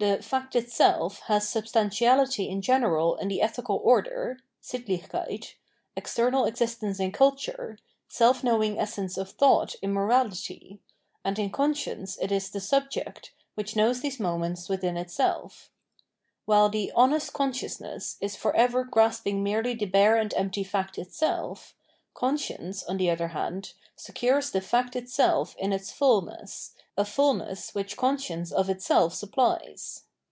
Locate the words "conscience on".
22.12-22.98